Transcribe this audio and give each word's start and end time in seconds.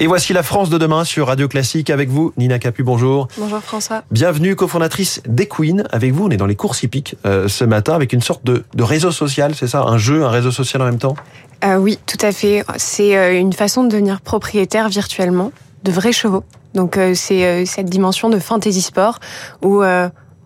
Et 0.00 0.06
voici 0.06 0.32
la 0.32 0.44
France 0.44 0.70
de 0.70 0.78
demain 0.78 1.02
sur 1.02 1.26
Radio 1.26 1.48
Classique 1.48 1.90
avec 1.90 2.08
vous, 2.08 2.32
Nina 2.36 2.60
Capu, 2.60 2.84
bonjour. 2.84 3.26
Bonjour 3.36 3.58
François. 3.58 4.04
Bienvenue, 4.12 4.54
cofondatrice 4.54 5.20
d'Equine. 5.26 5.88
Avec 5.90 6.12
vous, 6.12 6.26
on 6.26 6.30
est 6.30 6.36
dans 6.36 6.46
les 6.46 6.54
courses 6.54 6.84
hippiques 6.84 7.16
euh, 7.26 7.48
ce 7.48 7.64
matin 7.64 7.94
avec 7.94 8.12
une 8.12 8.20
sorte 8.20 8.44
de, 8.44 8.62
de 8.76 8.82
réseau 8.84 9.10
social, 9.10 9.56
c'est 9.56 9.66
ça? 9.66 9.82
Un 9.82 9.98
jeu, 9.98 10.24
un 10.24 10.30
réseau 10.30 10.52
social 10.52 10.82
en 10.82 10.84
même 10.84 10.98
temps? 10.98 11.16
Euh, 11.64 11.78
oui, 11.78 11.98
tout 12.06 12.24
à 12.24 12.30
fait. 12.30 12.64
C'est 12.76 13.16
euh, 13.16 13.36
une 13.36 13.52
façon 13.52 13.82
de 13.82 13.88
devenir 13.88 14.20
propriétaire 14.20 14.88
virtuellement 14.88 15.50
de 15.82 15.90
vrais 15.90 16.12
chevaux. 16.12 16.44
Donc 16.74 16.96
c'est 17.14 17.66
cette 17.66 17.86
dimension 17.86 18.28
de 18.28 18.38
fantasy 18.38 18.82
sport 18.82 19.18
où 19.62 19.82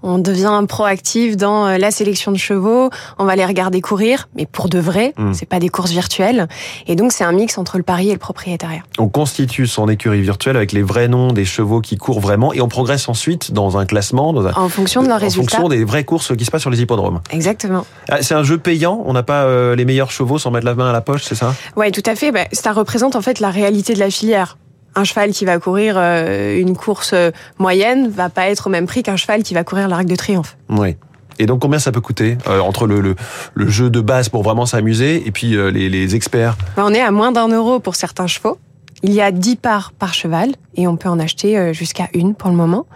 on 0.03 0.19
devient 0.19 0.63
proactif 0.69 1.37
dans 1.37 1.67
euh, 1.67 1.79
la 1.79 1.91
sélection 1.91 2.33
de 2.33 2.37
chevaux, 2.39 2.91
on 3.19 3.25
va 3.25 3.37
les 3.37 3.45
regarder 3.47 3.81
courir, 3.81 4.29
mais 4.37 4.47
pour 4.47 4.69
de 4.69 4.79
vrai, 4.79 5.13
Mm. 5.19 5.33
c'est 5.35 5.47
pas 5.49 5.59
des 5.61 5.69
courses 5.69 5.91
virtuelles. 5.91 6.49
Et 6.87 6.97
donc 6.97 7.13
c'est 7.13 7.25
un 7.25 7.33
mix 7.33 7.59
entre 7.59 7.77
le 7.77 7.83
pari 7.83 8.09
et 8.11 8.13
le 8.13 8.19
propriétariat. 8.19 8.83
On 8.99 9.09
constitue 9.09 9.67
son 9.67 9.89
écurie 9.89 10.23
virtuelle 10.23 10.57
avec 10.57 10.73
les 10.73 10.83
vrais 10.83 11.09
noms 11.09 11.33
des 11.33 11.45
chevaux 11.45 11.81
qui 11.81 11.97
courent 11.97 12.21
vraiment 12.21 12.53
et 12.53 12.61
on 12.61 12.69
progresse 12.69 13.09
ensuite 13.09 13.53
dans 13.53 13.77
un 13.79 13.87
classement, 13.87 14.33
dans 14.33 14.47
un, 14.47 14.53
En 14.55 14.69
fonction 14.69 15.03
de 15.03 15.09
leurs 15.09 15.17
en 15.17 15.21
résultats. 15.21 15.57
fonction 15.59 15.69
des 15.69 15.85
vraies 15.85 16.05
courses 16.05 16.37
qui 16.37 16.45
se 16.45 16.51
passent 16.51 16.63
sur 16.63 16.71
les 16.71 16.81
hippodromes. 16.81 17.21
Exactement. 17.31 17.85
Ah, 18.09 18.23
C'est 18.23 18.35
un 18.35 18.43
jeu 18.43 18.59
payant, 18.59 19.03
on 19.07 19.13
n'a 19.13 19.23
pas 19.23 19.43
euh, 19.45 19.77
les 19.77 19.85
meilleurs 19.85 20.11
chevaux 20.11 20.39
sans 20.39 20.51
mettre 20.51 20.67
la 20.67 20.75
main 20.75 20.89
à 20.91 20.93
la 20.93 21.01
poche, 21.01 21.23
c'est 21.25 21.35
ça? 21.35 21.55
Ouais, 21.77 21.91
tout 21.91 22.03
à 22.07 22.15
fait. 22.15 22.33
Bah, 22.33 22.45
ça 22.53 22.73
représente 22.73 23.17
en 23.17 23.23
fait 23.23 23.41
la 23.41 23.51
réalité 23.51 23.95
de 23.95 23.99
la 23.99 24.11
filière. 24.11 24.57
Un 24.95 25.05
cheval 25.05 25.31
qui 25.31 25.45
va 25.45 25.59
courir 25.59 25.95
euh, 25.97 26.59
une 26.59 26.77
course 26.77 27.13
euh, 27.15 27.31
moyenne 27.59 28.09
va 28.09 28.29
pas 28.29 28.49
être 28.49 28.67
au 28.67 28.71
même 28.71 28.87
prix 28.87 29.03
qu'un 29.03 29.17
cheval 29.17 29.43
qui 29.43 29.55
va 29.55 29.65
courir 29.65 29.89
l'Arc 29.89 30.05
de 30.05 30.17
Triomphe. 30.17 30.57
Oui. 30.69 30.97
Et 31.39 31.47
donc 31.47 31.61
combien 31.63 31.79
ça 31.79 31.93
peut 31.93 32.01
coûter 32.01 32.37
euh, 32.47 32.61
entre 32.61 32.87
le, 32.87 33.01
le, 33.01 33.17
le 33.55 33.69
jeu 33.69 33.89
de 33.91 34.01
base 34.01 34.29
pour 34.29 34.43
vraiment 34.43 34.67
s'amuser 34.67 35.27
et 35.27 35.31
puis 35.31 35.57
euh, 35.57 35.71
les, 35.71 35.89
les 35.89 36.15
experts? 36.15 36.57
Bah, 36.77 36.85
On 36.87 36.93
est 36.93 37.01
à 37.01 37.11
moins 37.11 37.33
d'un 37.33 37.49
euro 37.49 37.81
pour 37.81 37.97
certains 37.97 38.27
chevaux. 38.27 38.59
Il 39.05 39.13
y 39.13 39.21
a 39.21 39.33
10 39.33 39.57
parts 39.57 39.93
par 39.99 40.15
cheval 40.15 40.51
et 40.77 40.87
on 40.87 40.97
peut 40.97 41.09
en 41.09 41.19
acheter 41.19 41.59
euh, 41.59 41.73
jusqu'à 41.73 42.09
une 42.15 42.35
pour 42.37 42.51
le 42.51 42.57
moment. 42.57 42.87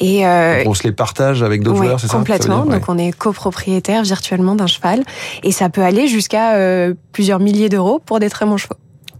Et 0.00 0.26
euh, 0.26 0.64
On 0.66 0.74
se 0.74 0.82
les 0.82 0.90
partage 0.90 1.44
avec 1.44 1.62
d'autres 1.62 1.78
ouais, 1.78 1.86
joueurs, 1.86 2.00
c'est 2.00 2.08
ça 2.08 2.16
complètement. 2.18 2.64
Ça 2.64 2.72
Donc 2.72 2.88
on 2.88 2.98
est 2.98 3.12
copropriétaire 3.12 4.02
virtuellement 4.02 4.56
d'un 4.56 4.66
cheval 4.66 5.04
et 5.44 5.52
ça 5.52 5.68
peut 5.68 5.82
aller 5.82 6.08
jusqu'à 6.08 6.54
euh, 6.54 6.94
plusieurs 7.12 7.38
milliers 7.38 7.68
d'euros 7.68 8.00
pour 8.04 8.18
des 8.18 8.30
très 8.30 8.46
bons 8.46 8.56
chevaux. 8.56 8.74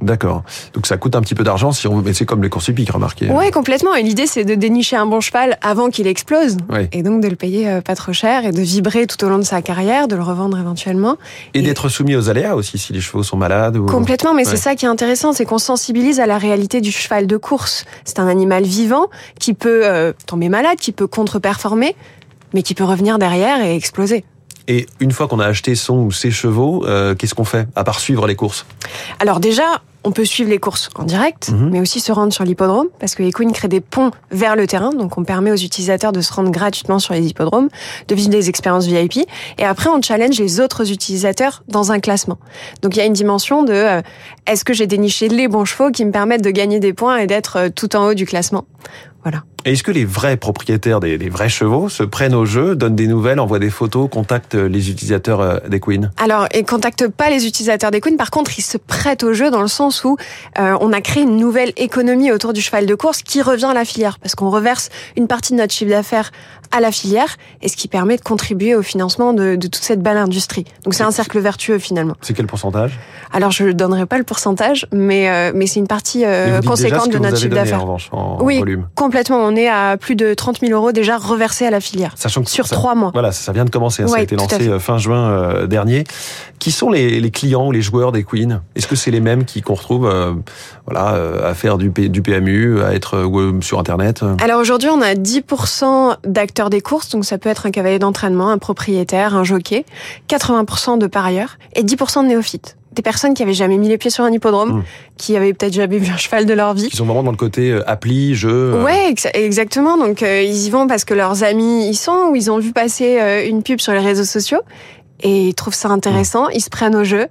D'accord. 0.04 0.42
Donc 0.74 0.86
ça 0.86 0.96
coûte 0.96 1.16
un 1.16 1.20
petit 1.22 1.34
peu 1.34 1.42
d'argent 1.44 1.72
si 1.72 1.88
on 1.88 1.96
mais 2.02 2.12
c'est 2.12 2.26
comme 2.26 2.42
les 2.42 2.50
courses 2.50 2.68
hippiques, 2.68 2.90
remarquez. 2.90 3.28
Ouais, 3.30 3.50
complètement. 3.50 3.94
Et 3.94 4.02
l'idée 4.02 4.26
c'est 4.26 4.44
de 4.44 4.54
dénicher 4.54 4.96
un 4.96 5.06
bon 5.06 5.20
cheval 5.20 5.58
avant 5.62 5.88
qu'il 5.90 6.06
explose. 6.06 6.56
Et 6.92 7.02
donc 7.02 7.22
de 7.22 7.28
le 7.28 7.36
payer 7.36 7.68
euh, 7.68 7.80
pas 7.80 7.94
trop 7.96 8.12
cher 8.12 8.44
et 8.44 8.52
de 8.52 8.60
vibrer 8.60 9.06
tout 9.06 9.22
au 9.24 9.28
long 9.28 9.38
de 9.38 9.42
sa 9.44 9.62
carrière, 9.62 10.06
de 10.08 10.14
le 10.16 10.22
revendre 10.22 10.58
éventuellement. 10.58 11.16
Et 11.54 11.60
Et- 11.60 11.62
d'être 11.62 11.88
soumis 11.88 12.14
aux 12.16 12.28
aléas 12.28 12.54
aussi 12.54 12.78
si 12.78 12.92
les 12.92 13.00
chevaux 13.00 13.22
sont 13.22 13.36
malades 13.36 13.76
ou 13.76 13.86
Complètement, 13.86 14.34
mais 14.34 14.44
Ouais. 14.44 14.50
c'est 14.50 14.56
ça 14.58 14.74
qui 14.76 14.84
est 14.84 14.88
intéressant, 14.88 15.32
c'est 15.32 15.44
qu'on 15.46 15.58
sensibilise 15.58 16.20
à 16.20 16.26
la 16.26 16.36
réalité 16.38 16.80
du 16.82 16.92
cheval 16.92 17.26
de 17.26 17.36
course. 17.38 17.84
C'est 18.04 18.18
un 18.18 18.28
animal 18.28 18.64
vivant 18.64 19.06
qui 19.40 19.54
peut 19.54 19.82
euh, 19.84 20.12
tomber 20.26 20.48
malade, 20.50 20.76
qui 20.78 20.92
peut 20.92 21.06
contre-performer, 21.06 21.96
mais 22.52 22.62
qui 22.62 22.74
peut 22.74 22.84
revenir 22.84 23.18
derrière 23.18 23.64
et 23.64 23.74
exploser. 23.74 24.24
Et 24.68 24.86
une 25.00 25.12
fois 25.12 25.28
qu'on 25.28 25.40
a 25.40 25.46
acheté 25.46 25.74
son 25.74 25.98
ou 25.98 26.12
ses 26.12 26.30
chevaux, 26.30 26.84
euh, 26.86 27.14
qu'est-ce 27.14 27.34
qu'on 27.34 27.44
fait 27.44 27.68
à 27.76 27.84
part 27.84 28.00
suivre 28.00 28.26
les 28.26 28.34
courses? 28.34 28.64
Alors 29.20 29.38
déjà, 29.40 29.82
on 30.04 30.10
peut 30.10 30.24
suivre 30.24 30.50
les 30.50 30.58
courses 30.58 30.90
en 30.96 31.04
direct, 31.04 31.50
Mhm. 31.50 31.70
mais 31.70 31.80
aussi 31.80 31.98
se 32.00 32.12
rendre 32.12 32.32
sur 32.32 32.44
l'hippodrome, 32.44 32.88
parce 32.98 33.14
que 33.14 33.22
Equine 33.22 33.52
crée 33.52 33.68
des 33.68 33.80
ponts 33.80 34.10
vers 34.30 34.54
le 34.56 34.66
terrain, 34.66 34.90
donc 34.90 35.16
on 35.16 35.24
permet 35.24 35.50
aux 35.50 35.56
utilisateurs 35.56 36.12
de 36.12 36.20
se 36.20 36.32
rendre 36.32 36.50
gratuitement 36.50 36.98
sur 36.98 37.14
les 37.14 37.26
hippodromes, 37.26 37.68
de 38.08 38.14
vivre 38.14 38.28
des 38.28 38.48
expériences 38.50 38.86
VIP, 38.86 39.26
et 39.58 39.64
après 39.64 39.88
on 39.90 40.00
challenge 40.02 40.38
les 40.38 40.60
autres 40.60 40.90
utilisateurs 40.92 41.62
dans 41.68 41.90
un 41.92 42.00
classement. 42.00 42.38
Donc 42.82 42.96
il 42.96 42.98
y 42.98 43.02
a 43.02 43.06
une 43.06 43.14
dimension 43.14 43.62
de 43.62 43.72
euh, 43.72 44.02
est-ce 44.46 44.64
que 44.64 44.74
j'ai 44.74 44.86
déniché 44.86 45.28
les 45.28 45.48
bons 45.48 45.64
chevaux 45.64 45.90
qui 45.90 46.04
me 46.04 46.10
permettent 46.12 46.44
de 46.44 46.50
gagner 46.50 46.80
des 46.80 46.92
points 46.92 47.16
et 47.16 47.26
d'être 47.26 47.56
euh, 47.56 47.68
tout 47.74 47.96
en 47.96 48.06
haut 48.08 48.14
du 48.14 48.26
classement? 48.26 48.64
Voilà. 49.22 49.42
Et 49.66 49.72
est-ce 49.72 49.82
que 49.82 49.90
les 49.90 50.04
vrais 50.04 50.36
propriétaires 50.36 51.00
des, 51.00 51.16
des 51.16 51.30
vrais 51.30 51.48
chevaux 51.48 51.88
se 51.88 52.02
prennent 52.02 52.34
au 52.34 52.44
jeu, 52.44 52.76
donnent 52.76 52.96
des 52.96 53.06
nouvelles, 53.06 53.40
envoient 53.40 53.58
des 53.58 53.70
photos, 53.70 54.10
contactent 54.10 54.54
les 54.54 54.90
utilisateurs 54.90 55.40
euh, 55.40 55.56
des 55.68 55.80
Queen 55.80 56.10
Alors, 56.18 56.46
ils 56.54 56.66
contactent 56.66 57.08
pas 57.08 57.30
les 57.30 57.46
utilisateurs 57.46 57.90
d'Equine. 57.90 58.18
Par 58.18 58.30
contre, 58.30 58.58
ils 58.58 58.62
se 58.62 58.76
prêtent 58.76 59.22
au 59.22 59.32
jeu 59.32 59.50
dans 59.50 59.62
le 59.62 59.68
sens 59.68 60.04
où 60.04 60.18
euh, 60.58 60.76
on 60.82 60.92
a 60.92 61.00
créé 61.00 61.22
une 61.22 61.38
nouvelle 61.38 61.72
économie 61.78 62.30
autour 62.30 62.52
du 62.52 62.60
cheval 62.60 62.84
de 62.84 62.94
course 62.94 63.22
qui 63.22 63.40
revient 63.40 63.64
à 63.64 63.72
la 63.74 63.86
filière 63.86 64.18
parce 64.18 64.34
qu'on 64.34 64.50
reverse 64.50 64.90
une 65.16 65.28
partie 65.28 65.54
de 65.54 65.58
notre 65.58 65.72
chiffre 65.72 65.90
d'affaires 65.90 66.30
à 66.70 66.80
la 66.80 66.92
filière 66.92 67.36
et 67.62 67.68
ce 67.68 67.76
qui 67.76 67.88
permet 67.88 68.18
de 68.18 68.22
contribuer 68.22 68.74
au 68.74 68.82
financement 68.82 69.32
de, 69.32 69.56
de 69.56 69.66
toute 69.66 69.82
cette 69.82 70.02
belle 70.02 70.18
industrie. 70.18 70.64
Donc, 70.84 70.92
c'est 70.92 71.04
un 71.04 71.10
cercle 71.10 71.38
vertueux 71.38 71.78
finalement. 71.78 72.16
C'est 72.20 72.34
quel 72.34 72.46
pourcentage? 72.46 72.98
Alors, 73.32 73.50
je 73.50 73.64
ne 73.64 73.72
donnerai 73.72 74.04
pas 74.04 74.18
le 74.18 74.24
pourcentage, 74.24 74.86
mais 74.92 75.30
euh, 75.30 75.52
mais 75.54 75.66
c'est 75.66 75.80
une 75.80 75.86
partie 75.86 76.24
euh, 76.24 76.60
conséquente 76.60 77.10
de 77.10 77.18
notre 77.18 77.38
chiffre 77.38 77.54
d'affaires. 77.54 77.86
Oui. 78.40 78.58
volume. 78.58 78.88
Complètement, 78.94 79.53
on 79.54 79.56
est 79.56 79.68
à 79.68 79.96
plus 79.96 80.16
de 80.16 80.34
30 80.34 80.60
000 80.60 80.72
euros 80.72 80.90
déjà 80.92 81.16
reversés 81.16 81.64
à 81.66 81.70
la 81.70 81.80
filière 81.80 82.12
Sachant 82.16 82.42
que 82.42 82.50
sur 82.50 82.68
trois 82.68 82.94
mois. 82.94 83.10
Voilà, 83.12 83.30
ça 83.32 83.52
vient 83.52 83.64
de 83.64 83.70
commencer. 83.70 84.02
hein, 84.02 84.08
ça 84.08 84.14
a 84.14 84.16
Ouais, 84.18 84.24
été 84.24 84.34
lancé 84.36 84.68
euh, 84.68 84.78
fin 84.80 84.98
juin 84.98 85.30
euh, 85.30 85.66
dernier. 85.66 86.04
Qui 86.58 86.70
sont 86.72 86.90
les, 86.90 87.20
les 87.20 87.30
clients 87.30 87.66
ou 87.66 87.72
les 87.72 87.82
joueurs 87.82 88.10
des 88.10 88.24
Queen? 88.24 88.62
Est-ce 88.74 88.86
que 88.86 88.96
c'est 88.96 89.10
les 89.10 89.20
mêmes 89.20 89.44
qui 89.44 89.60
qu'on 89.60 89.74
retrouve, 89.74 90.06
euh, 90.08 90.32
voilà, 90.86 91.14
euh, 91.14 91.50
à 91.50 91.54
faire 91.54 91.76
du, 91.78 91.90
P- 91.90 92.08
du 92.08 92.22
PMU, 92.22 92.82
à 92.82 92.94
être 92.94 93.16
euh, 93.16 93.60
sur 93.60 93.78
Internet 93.78 94.22
Alors 94.42 94.60
aujourd'hui, 94.60 94.88
on 94.90 95.00
a 95.02 95.14
10% 95.14 96.16
d'acteurs 96.24 96.70
des 96.70 96.80
courses, 96.80 97.10
donc 97.10 97.24
ça 97.24 97.38
peut 97.38 97.48
être 97.50 97.66
un 97.66 97.70
cavalier 97.70 97.98
d'entraînement, 97.98 98.48
un 98.50 98.58
propriétaire, 98.58 99.36
un 99.36 99.44
jockey, 99.44 99.84
80% 100.28 100.98
de 100.98 101.06
parieurs 101.06 101.58
et 101.76 101.82
10% 101.82 102.22
de 102.22 102.28
néophytes. 102.28 102.76
Des 102.94 103.02
personnes 103.02 103.34
qui 103.34 103.42
avaient 103.42 103.52
jamais 103.54 103.76
mis 103.78 103.88
les 103.88 103.98
pieds 103.98 104.10
sur 104.10 104.24
un 104.24 104.32
hippodrome, 104.32 104.78
Mm. 104.78 104.82
qui 105.16 105.36
avaient 105.36 105.52
peut-être 105.52 105.72
jamais 105.72 105.98
vu 105.98 106.12
un 106.12 106.16
cheval 106.16 106.46
de 106.46 106.54
leur 106.54 106.74
vie. 106.74 106.88
Qui 106.88 106.96
sont 106.96 107.04
vraiment 107.04 107.22
dans 107.24 107.30
le 107.32 107.36
côté 107.36 107.70
euh, 107.70 107.82
appli, 107.88 108.34
jeu. 108.34 108.50
euh, 108.74 108.84
Ouais, 108.84 109.10
ex- 109.10 109.28
exactement. 109.34 109.96
Donc 109.98 110.22
euh, 110.22 110.42
ils 110.42 110.66
y 110.66 110.70
vont 110.70 110.86
parce 110.86 111.04
que 111.04 111.14
leurs 111.14 111.42
amis 111.42 111.88
y 111.88 111.94
sont 111.94 112.28
ou 112.30 112.36
ils 112.36 112.50
ont 112.50 112.58
vu 112.58 112.72
passer 112.72 113.18
euh, 113.20 113.46
une 113.48 113.62
pub 113.62 113.80
sur 113.80 113.92
les 113.92 113.98
réseaux 113.98 114.24
sociaux 114.24 114.60
et 115.20 115.48
ils 115.48 115.54
trouvent 115.54 115.74
ça 115.74 115.88
intéressant. 115.88 116.48
Ils 116.50 116.60
se 116.62 116.70
prennent 116.70 116.96
au 116.96 117.04
jeu 117.04 117.26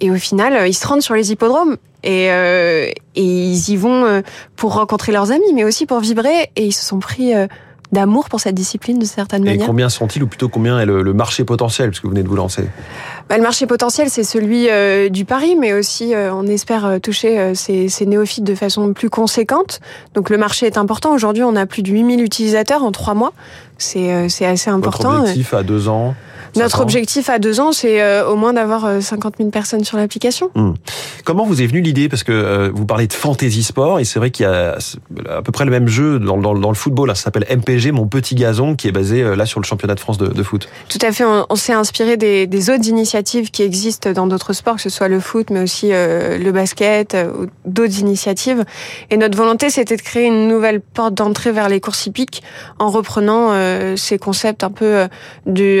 et 0.00 0.10
au 0.10 0.16
final 0.16 0.54
euh, 0.54 0.66
ils 0.68 0.74
se 0.74 0.86
rendent 0.86 1.02
sur 1.02 1.14
les 1.14 1.32
hippodromes 1.32 1.76
et, 2.04 2.30
euh, 2.30 2.86
et 3.16 3.22
ils 3.22 3.70
y 3.70 3.76
vont 3.76 4.04
euh, 4.04 4.20
pour 4.56 4.74
rencontrer 4.74 5.10
leurs 5.12 5.32
amis, 5.32 5.52
mais 5.54 5.64
aussi 5.64 5.84
pour 5.86 5.98
vibrer 6.00 6.50
et 6.56 6.64
ils 6.66 6.72
se 6.72 6.84
sont 6.84 7.00
pris 7.00 7.34
euh, 7.34 7.46
d'amour 7.92 8.28
pour 8.28 8.40
cette 8.40 8.54
discipline 8.54 8.98
de 8.98 9.04
certaine 9.04 9.42
Et 9.46 9.50
manière. 9.52 9.66
combien 9.66 9.88
sont-ils, 9.88 10.22
ou 10.22 10.26
plutôt 10.26 10.48
combien 10.48 10.78
est 10.80 10.86
le, 10.86 11.02
le 11.02 11.12
marché 11.14 11.44
potentiel, 11.44 11.90
puisque 11.90 12.04
vous 12.04 12.10
venez 12.10 12.22
de 12.22 12.28
vous 12.28 12.36
lancer 12.36 12.64
Bah, 13.28 13.36
le 13.36 13.42
marché 13.42 13.66
potentiel, 13.66 14.10
c'est 14.10 14.24
celui 14.24 14.68
euh, 14.68 15.08
du 15.08 15.24
pari, 15.24 15.56
mais 15.56 15.72
aussi 15.72 16.14
euh, 16.14 16.32
on 16.34 16.46
espère 16.46 16.84
euh, 16.84 16.98
toucher 16.98 17.54
ces, 17.54 17.88
ces 17.88 18.06
néophytes 18.06 18.44
de 18.44 18.54
façon 18.54 18.92
plus 18.92 19.10
conséquente. 19.10 19.80
Donc 20.14 20.28
le 20.30 20.36
marché 20.38 20.66
est 20.66 20.76
important. 20.78 21.12
Aujourd'hui, 21.14 21.42
on 21.44 21.56
a 21.56 21.66
plus 21.66 21.82
de 21.82 21.90
8000 21.90 22.22
utilisateurs 22.22 22.84
en 22.84 22.92
trois 22.92 23.14
mois. 23.14 23.32
C'est 23.78 24.28
c'est 24.28 24.44
assez 24.44 24.70
Votre 24.70 24.88
important. 24.88 25.20
objectif 25.20 25.54
à 25.54 25.62
deux 25.62 25.88
ans 25.88 26.14
Notre 26.56 26.70
500? 26.78 26.82
objectif 26.82 27.30
à 27.30 27.38
deux 27.38 27.60
ans, 27.60 27.70
c'est 27.70 28.02
euh, 28.02 28.26
au 28.28 28.34
moins 28.34 28.52
d'avoir 28.52 28.84
euh, 28.86 29.00
50 29.00 29.34
000 29.38 29.50
personnes 29.50 29.84
sur 29.84 29.96
l'application. 29.98 30.50
Comment 31.24 31.44
vous 31.44 31.62
est 31.62 31.66
venue 31.68 31.80
l'idée? 31.80 32.08
Parce 32.08 32.24
que 32.24 32.32
euh, 32.32 32.70
vous 32.74 32.86
parlez 32.86 33.06
de 33.06 33.12
fantasy 33.12 33.62
sport, 33.62 34.00
et 34.00 34.04
c'est 34.04 34.18
vrai 34.18 34.32
qu'il 34.32 34.44
y 34.44 34.48
a 34.48 34.76
à 35.30 35.42
peu 35.42 35.52
près 35.52 35.64
le 35.64 35.70
même 35.70 35.86
jeu 35.86 36.18
dans, 36.18 36.36
dans- 36.38 36.54
dans 36.58 36.70
le 36.70 36.74
football. 36.74 37.08
hein, 37.10 37.14
ça 37.14 37.22
s'appelle 37.24 37.46
MPG, 37.48 37.77
Mon 37.92 38.06
Petit 38.06 38.34
Gazon, 38.34 38.74
qui 38.74 38.88
est 38.88 38.92
basé 38.92 39.22
euh, 39.22 39.36
là 39.36 39.46
sur 39.46 39.60
le 39.60 39.64
championnat 39.64 39.94
de 39.94 40.00
France 40.00 40.18
de, 40.18 40.42
foot. 40.42 40.68
Tout 40.88 40.98
à 41.02 41.12
fait. 41.12 41.24
On, 41.24 41.56
s'est 41.56 41.72
inspiré 41.72 42.16
des, 42.16 42.70
autres 42.70 42.86
initiatives 42.88 43.50
qui 43.50 43.62
existent 43.62 44.12
dans 44.12 44.26
d'autres 44.26 44.52
sports, 44.52 44.76
que 44.76 44.82
ce 44.82 44.90
soit 44.90 45.08
le 45.08 45.20
foot, 45.20 45.50
mais 45.50 45.62
aussi 45.62 45.92
euh, 45.92 46.38
le 46.38 46.52
basket, 46.52 47.14
euh, 47.14 47.30
ou 47.32 47.46
d'autres 47.64 48.00
initiatives. 48.00 48.64
Et 49.10 49.16
notre 49.16 49.36
volonté, 49.36 49.70
c'était 49.70 49.96
de 49.96 50.02
créer 50.02 50.26
une 50.26 50.48
nouvelle 50.48 50.80
porte 50.80 51.14
d'entrée 51.14 51.52
vers 51.52 51.68
les 51.68 51.80
courses 51.80 52.06
hippiques 52.06 52.42
en 52.78 52.90
reprenant 52.90 53.52
euh, 53.52 53.96
ces 53.96 54.18
concepts 54.18 54.64
un 54.64 54.70
peu 54.70 55.06
du 55.46 55.80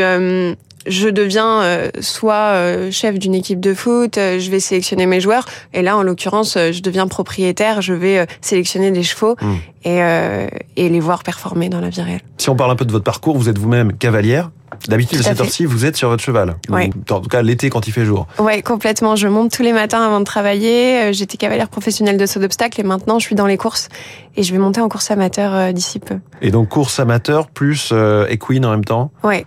je 0.88 1.08
deviens 1.08 1.62
euh, 1.62 1.90
soit 2.00 2.34
euh, 2.34 2.90
chef 2.90 3.18
d'une 3.18 3.34
équipe 3.34 3.60
de 3.60 3.74
foot, 3.74 4.18
euh, 4.18 4.38
je 4.38 4.50
vais 4.50 4.60
sélectionner 4.60 5.06
mes 5.06 5.20
joueurs, 5.20 5.44
et 5.72 5.82
là 5.82 5.96
en 5.96 6.02
l'occurrence 6.02 6.56
euh, 6.56 6.72
je 6.72 6.82
deviens 6.82 7.06
propriétaire, 7.06 7.80
je 7.82 7.94
vais 7.94 8.18
euh, 8.18 8.26
sélectionner 8.40 8.90
des 8.90 9.02
chevaux 9.02 9.36
Mm. 9.40 9.54
et, 9.84 10.02
euh, 10.02 10.46
et 10.76 10.88
les 10.88 11.00
voir 11.00 11.22
performer 11.22 11.68
dans 11.68 11.80
la 11.80 11.88
vie 11.90 12.02
réelle. 12.02 12.20
Si 12.38 12.48
on 12.50 12.56
parle 12.56 12.70
un 12.70 12.76
peu 12.76 12.84
de 12.84 12.92
votre 12.92 13.04
parcours, 13.04 13.36
vous 13.36 13.48
êtes 13.48 13.58
vous-même 13.58 13.92
cavalière. 13.92 14.50
D'habitude, 14.86 15.18
à 15.20 15.22
cette 15.22 15.40
heure-ci, 15.40 15.64
vous 15.64 15.84
êtes 15.84 15.96
sur 15.96 16.08
votre 16.08 16.22
cheval. 16.22 16.54
Ouais. 16.68 16.90
En 17.10 17.20
tout 17.20 17.28
cas, 17.28 17.42
l'été 17.42 17.68
quand 17.68 17.88
il 17.88 17.92
fait 17.92 18.04
jour. 18.04 18.28
Ouais, 18.38 18.62
complètement. 18.62 19.16
Je 19.16 19.26
monte 19.26 19.50
tous 19.50 19.62
les 19.62 19.72
matins 19.72 20.02
avant 20.04 20.20
de 20.20 20.24
travailler. 20.24 21.12
J'étais 21.12 21.36
cavalière 21.36 21.68
professionnelle 21.68 22.16
de 22.16 22.26
saut 22.26 22.38
d'obstacle 22.38 22.80
et 22.80 22.84
maintenant 22.84 23.18
je 23.18 23.24
suis 23.26 23.34
dans 23.34 23.46
les 23.46 23.56
courses 23.56 23.88
et 24.36 24.42
je 24.44 24.52
vais 24.52 24.58
monter 24.58 24.80
en 24.80 24.88
course 24.88 25.10
amateur 25.10 25.72
d'ici 25.72 25.98
peu. 25.98 26.18
Et 26.42 26.50
donc, 26.50 26.68
course 26.68 27.00
amateur 27.00 27.48
plus 27.48 27.90
euh, 27.92 28.26
equine 28.28 28.64
en 28.66 28.70
même 28.70 28.84
temps? 28.84 29.10
Ouais. 29.24 29.46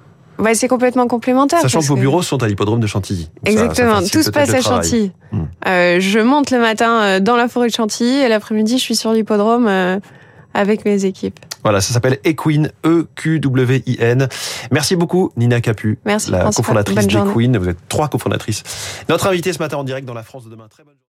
C'est 0.53 0.67
complètement 0.67 1.07
complémentaire. 1.07 1.61
Sachant 1.61 1.79
que 1.79 1.85
vos 1.85 1.95
bureaux 1.95 2.21
sont 2.21 2.41
à 2.43 2.47
l'hippodrome 2.47 2.79
de 2.79 2.87
Chantilly. 2.87 3.29
Donc 3.43 3.53
ça- 3.53 3.59
ça 3.59 3.65
Exactement. 3.65 3.99
Tout 4.11 4.23
se 4.23 4.29
passe 4.31 4.53
à. 4.53 4.61
Chantilly. 4.61 5.11
Hmm. 5.31 5.43
Euh, 5.67 5.99
je 5.99 6.19
monte 6.19 6.51
le 6.51 6.59
matin 6.59 7.01
euh, 7.01 7.19
dans 7.19 7.35
la 7.37 7.47
forêt 7.47 7.67
de 7.67 7.73
Chantilly 7.73 8.19
et 8.21 8.27
l'après-midi 8.27 8.77
je 8.77 8.83
suis 8.83 8.95
sur 8.95 9.13
l'hippodrome 9.13 9.67
euh, 9.67 9.99
avec 10.53 10.83
mes 10.85 11.05
équipes. 11.05 11.39
Voilà, 11.63 11.79
ça 11.79 11.93
s'appelle 11.93 12.17
Equine, 12.25 12.71
E-Q-W-I-N. 12.85 14.27
Merci 14.71 14.95
beaucoup, 14.95 15.31
Nina 15.37 15.61
Capu, 15.61 15.99
Merci, 16.05 16.31
la 16.31 16.41
François. 16.41 16.63
cofondatrice 16.63 17.05
d'Equine. 17.07 17.57
Vous 17.57 17.69
êtes 17.69 17.77
trois 17.87 18.07
cofondatrices. 18.07 18.63
Notre 19.09 19.27
invité 19.27 19.53
ce 19.53 19.59
matin 19.59 19.77
en 19.77 19.83
direct 19.83 20.07
dans 20.07 20.15
la 20.15 20.23
France 20.23 20.45
de 20.45 20.49
demain. 20.49 20.65
Très 20.69 20.83
bonne. 20.83 20.95